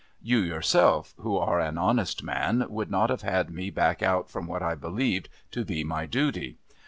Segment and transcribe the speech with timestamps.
[0.23, 4.47] You, yourself, who are an honest man, would not have had me back out from
[4.47, 6.57] what I believed to be my duty.